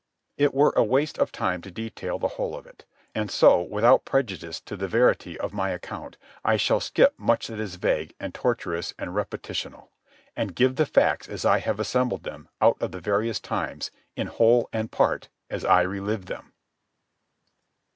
[0.35, 4.03] It were a waste of time to detail the whole of it; and so, without
[4.03, 8.33] prejudice to the verity of my account, I shall skip much that is vague and
[8.33, 9.89] tortuous and repetitional,
[10.35, 14.25] and give the facts as I have assembled them out of the various times, in
[14.25, 16.53] whole and part, as I relived them.